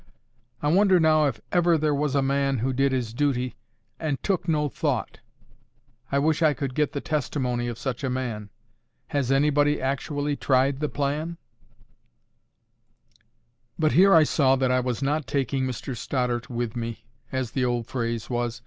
I 0.63 0.67
wonder 0.69 0.99
now 0.99 1.25
if 1.27 1.39
ever 1.51 1.77
there 1.77 1.93
was 1.93 2.15
a 2.15 2.23
man 2.23 2.57
who 2.57 2.73
did 2.73 2.91
his 2.91 3.13
duty, 3.13 3.53
and 3.99 4.17
TOOK 4.23 4.47
NO 4.47 4.67
THOUGHT. 4.69 5.19
I 6.11 6.17
wish 6.17 6.41
I 6.41 6.55
could 6.55 6.73
get 6.73 6.93
the 6.93 7.01
testimony 7.01 7.67
of 7.67 7.77
such 7.77 8.03
a 8.03 8.09
man. 8.09 8.49
Has 9.09 9.31
anybody 9.31 9.79
actually 9.79 10.35
tried 10.35 10.79
the 10.79 10.89
plan?" 10.89 11.37
But 13.77 13.91
here 13.91 14.15
I 14.15 14.23
saw 14.23 14.55
that 14.55 14.71
I 14.71 14.79
was 14.79 15.03
not 15.03 15.27
taking 15.27 15.67
Mr 15.67 15.95
Stoddart 15.95 16.49
with 16.49 16.75
me 16.75 17.05
(as 17.31 17.51
the 17.51 17.63
old 17.63 17.85
phrase 17.85 18.27
was). 18.27 18.59